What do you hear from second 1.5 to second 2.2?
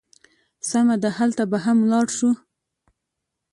به هم ولاړ